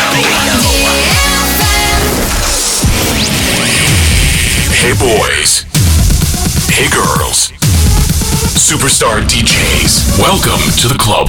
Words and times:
Hey 4.71 4.95
boys. 4.95 5.67
Hey 6.71 6.89
girls. 6.89 7.51
Superstar 8.55 9.21
DJs. 9.27 10.21
Welcome 10.21 10.61
to 10.79 10.89
the 10.89 10.97
club. 10.99 11.29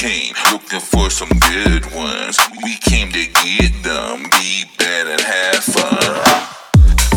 came 0.00 0.32
looking 0.50 0.80
for 0.80 1.10
some 1.10 1.28
good 1.52 1.84
ones. 1.92 2.40
We 2.64 2.72
came 2.80 3.12
to 3.12 3.20
get 3.20 3.68
them, 3.84 4.24
be 4.32 4.64
bad 4.78 5.06
and 5.12 5.20
have 5.20 5.60
fun. 5.60 6.40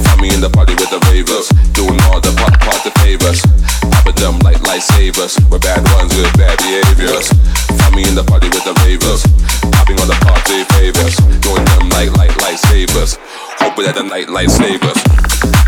Find 0.03 0.19
me 0.19 0.33
in 0.35 0.41
the 0.41 0.49
party 0.49 0.75
with 0.75 0.91
the 0.91 0.99
ravers, 1.07 1.47
doing 1.71 1.95
all 2.11 2.19
the 2.19 2.35
part, 2.35 2.59
part 2.59 2.83
the 2.83 2.91
favors. 2.99 3.39
Popping 3.87 4.19
them 4.19 4.35
like 4.43 4.59
lightsabers, 4.67 5.39
we're 5.49 5.63
bad 5.63 5.79
ones 5.95 6.11
with 6.11 6.27
bad 6.35 6.59
behaviors. 6.59 7.31
Find 7.79 7.95
me 7.95 8.03
in 8.03 8.15
the 8.15 8.23
party 8.27 8.51
with 8.51 8.67
the 8.67 8.75
ravers, 8.83 9.23
popping 9.71 9.97
all 10.03 10.07
the 10.11 10.19
party 10.19 10.67
favors, 10.75 11.15
doing 11.39 11.63
them 11.63 11.87
like 11.87 12.11
light 12.19 12.35
lightsabers. 12.43 13.15
Hoping 13.63 13.85
that 13.85 13.95
the 13.95 14.03
night 14.03 14.27
lightsabers. 14.27 15.62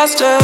Faster? 0.00 0.39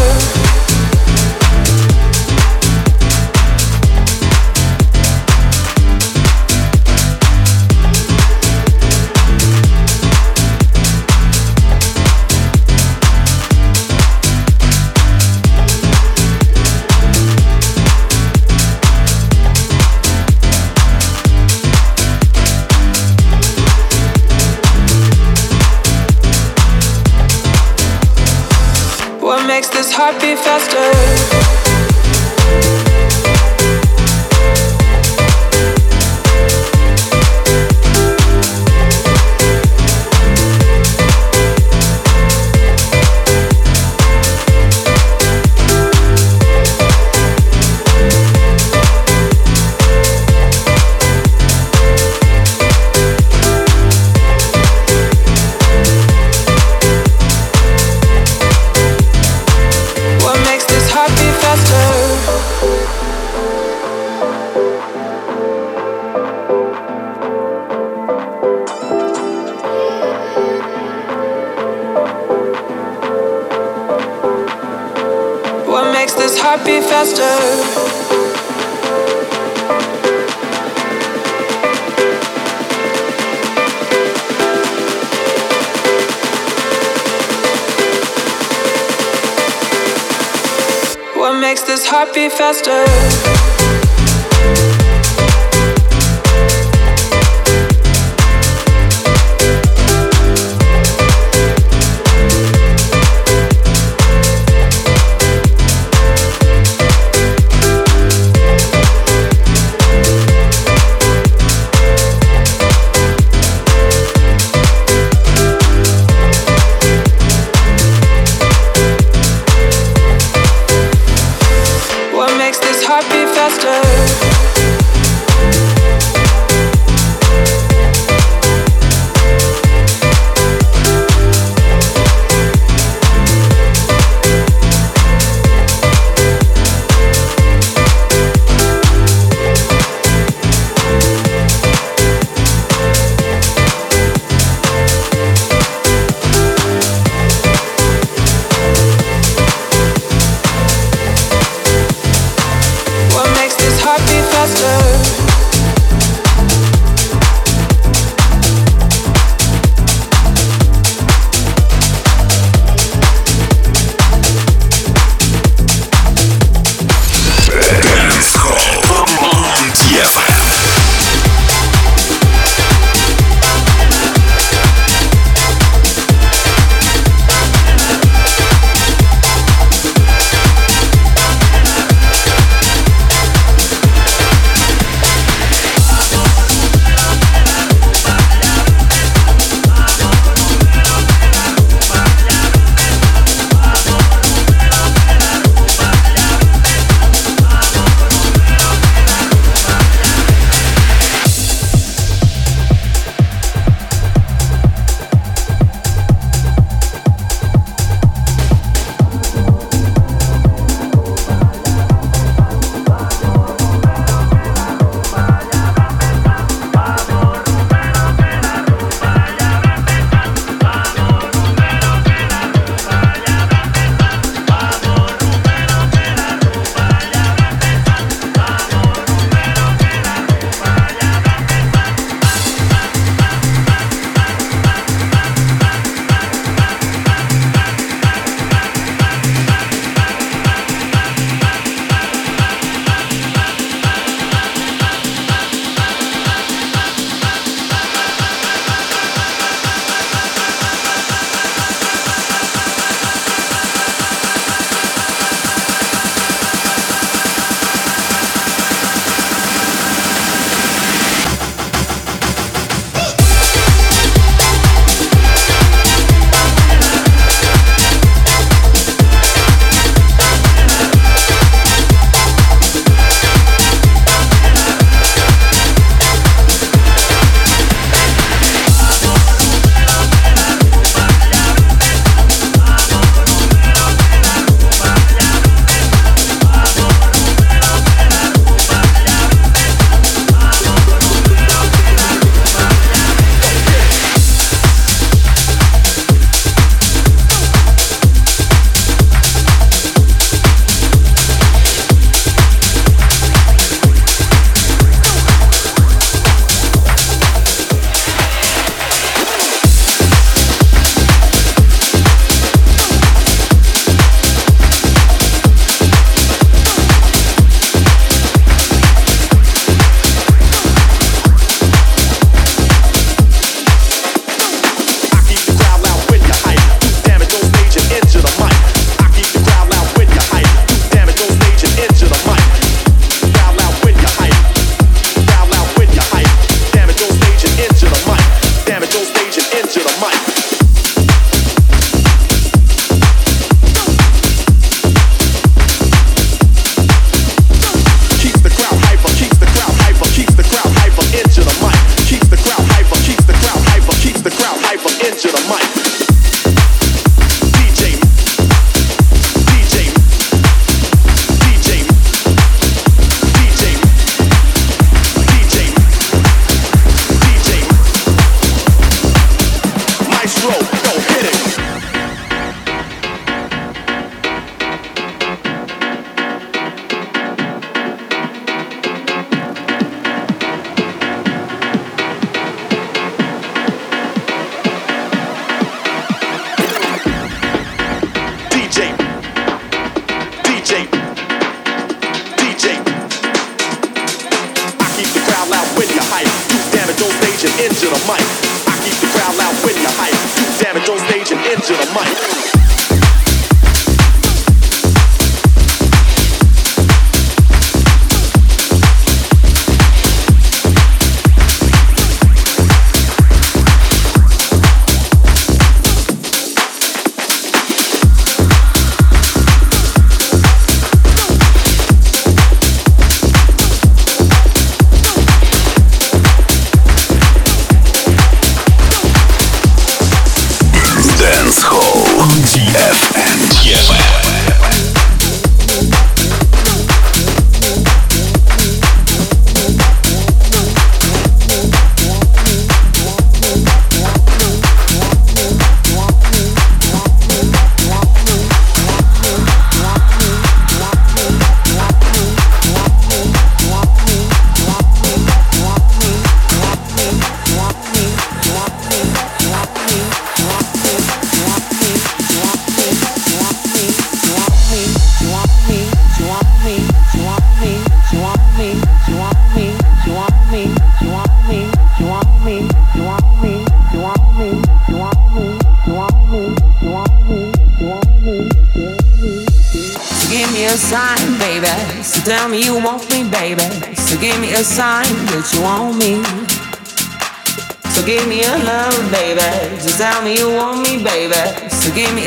Makes 91.47 91.63
this 91.63 91.87
heart 91.87 92.13
beat 92.13 92.33
faster? 92.33 93.36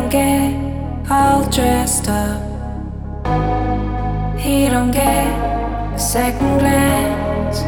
don't 0.00 0.10
get 0.10 1.10
all 1.10 1.44
dressed 1.50 2.08
up. 2.08 2.40
He 4.38 4.66
don't 4.66 4.90
get 4.90 5.26
a 5.94 5.98
second 5.98 6.58
glance. 6.58 7.60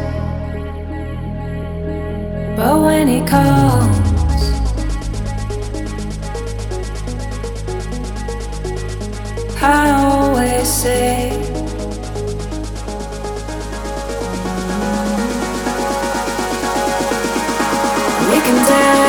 But 2.57 2.81
when 2.81 3.07
he 3.07 3.19
calls, 3.19 3.99
I 9.61 9.91
always 9.91 10.67
say. 10.67 11.37
We 18.29 18.39
can 18.41 18.65
dance. 18.65 19.02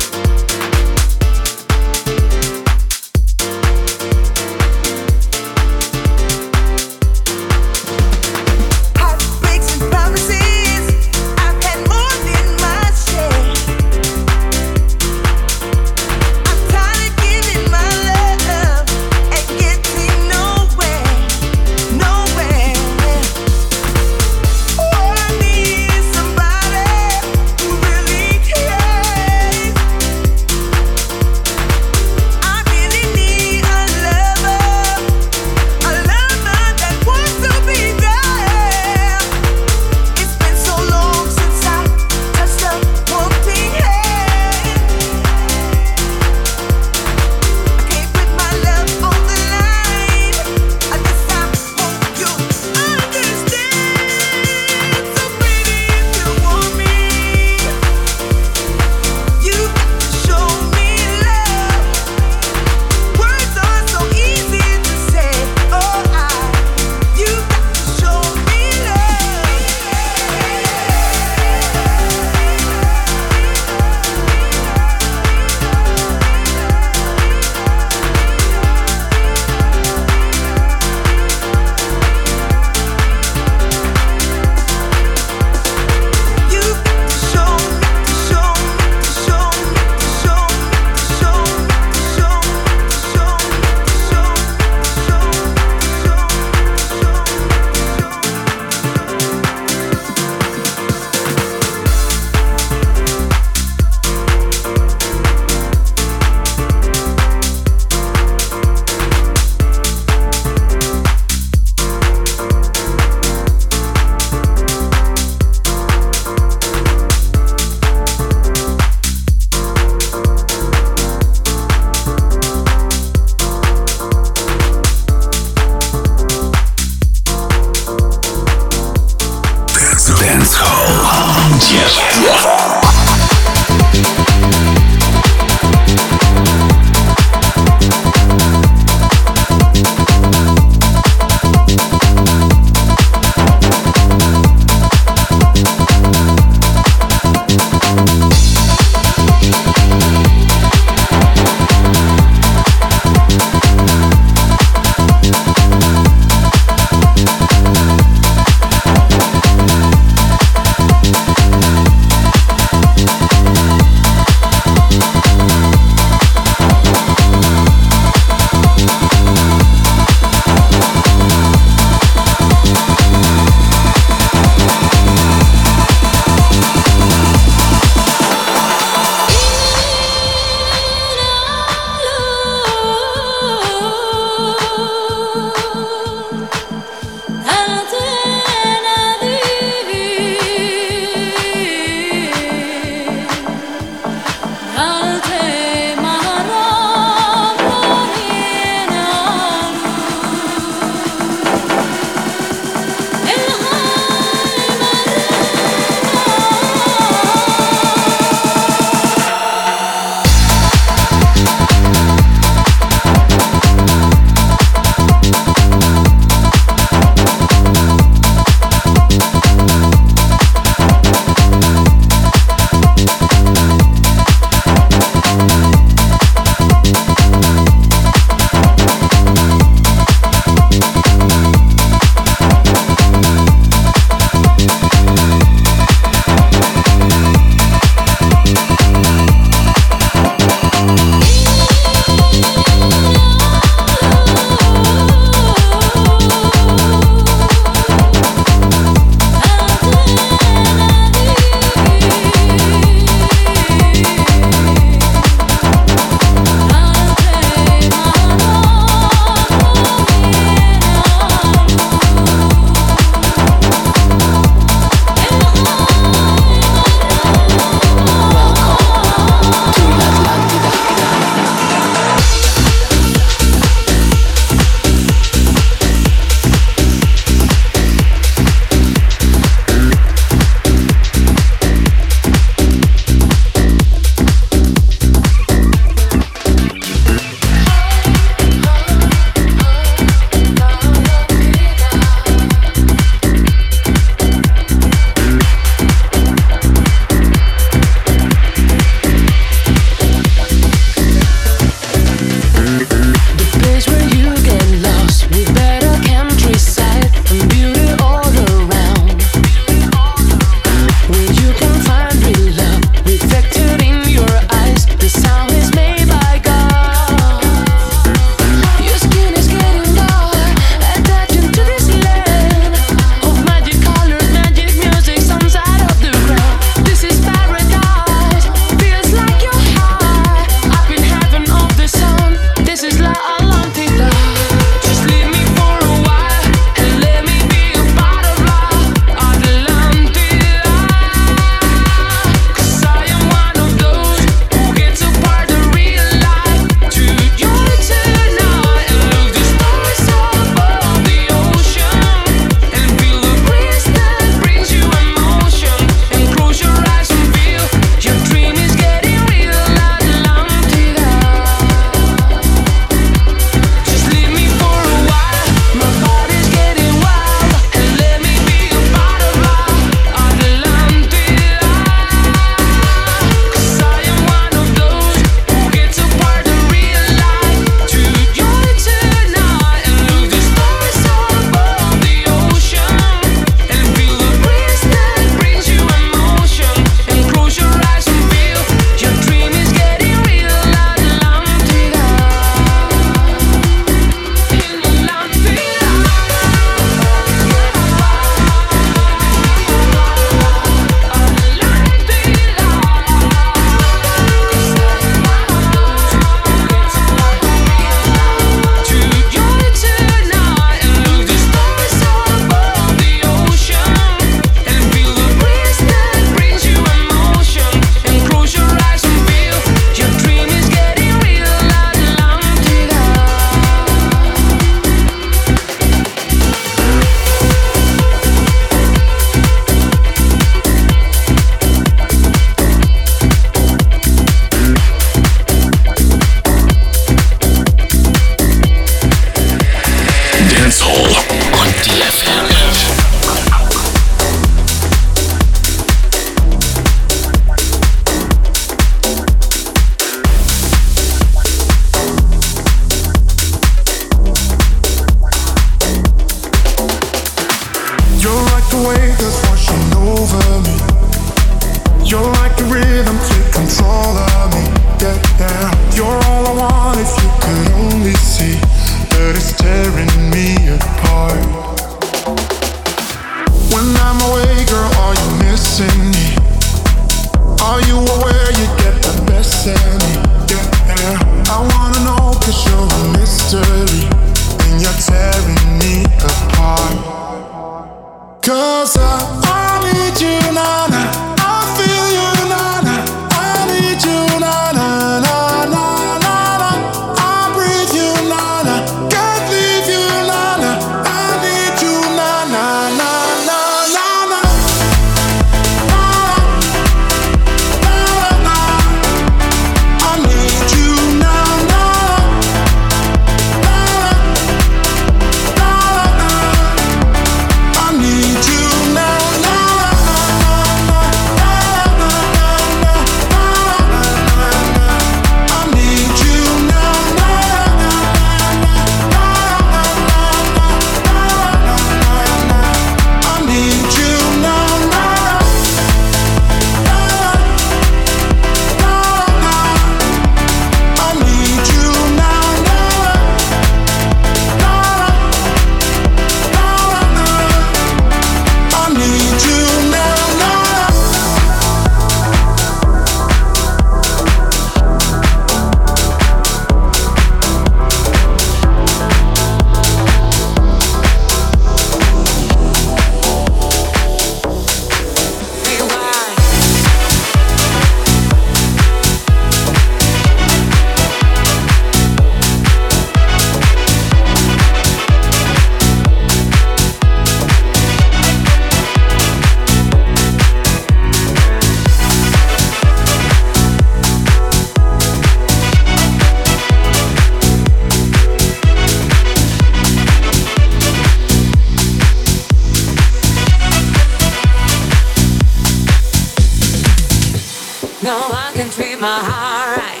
No 598.02 598.16
I 598.16 598.50
can 598.54 598.70
treat 598.70 598.98
my 598.98 599.18
heart 599.20 599.76
right. 599.76 600.00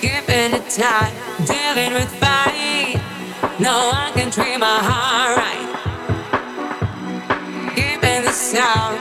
Giving 0.00 0.52
it 0.58 0.68
time, 0.68 1.14
dealing 1.46 1.92
with 1.94 2.10
fight. 2.18 3.00
No 3.60 3.92
I 3.94 4.10
can 4.12 4.32
treat 4.32 4.58
my 4.58 4.80
heart 4.82 5.36
right. 5.38 5.62
Giving 7.76 8.22
this 8.22 8.56
out, 8.56 8.98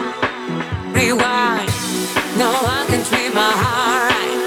rewind. 0.94 1.72
No 2.38 2.54
I 2.54 2.86
can 2.88 3.04
treat 3.04 3.34
my 3.34 3.52
heart 3.64 4.12
right. 4.14 4.38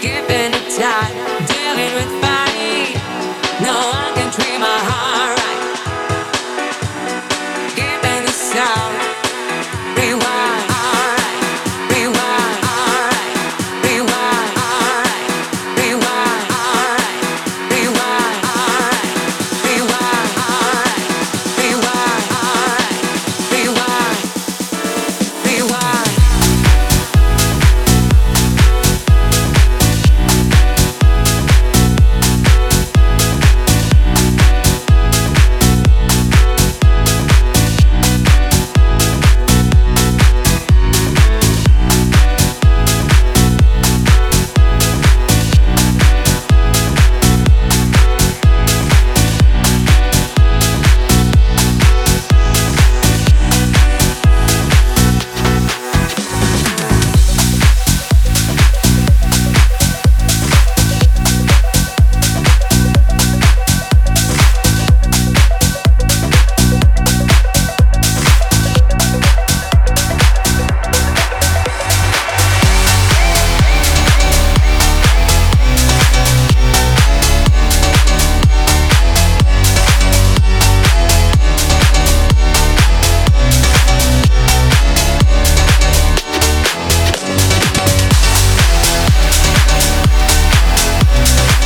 Giving 0.00 0.54
it 0.54 0.70
time, 0.78 1.14
dealing 1.50 1.94
with 1.98 2.12
fight. 2.22 2.94
No 3.60 3.74
one 3.90 4.07